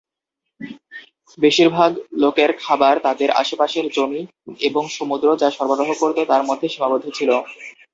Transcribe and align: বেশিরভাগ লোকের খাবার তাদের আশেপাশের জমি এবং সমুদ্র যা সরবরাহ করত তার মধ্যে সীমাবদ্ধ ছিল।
বেশিরভাগ 1.37 1.91
লোকের 2.21 2.51
খাবার 2.61 2.95
তাদের 3.05 3.29
আশেপাশের 3.41 3.85
জমি 3.95 4.21
এবং 4.61 4.83
সমুদ্র 4.97 5.27
যা 5.41 5.47
সরবরাহ 5.51 5.89
করত 6.01 6.17
তার 6.31 6.43
মধ্যে 6.49 6.67
সীমাবদ্ধ 6.69 7.05
ছিল। 7.17 7.29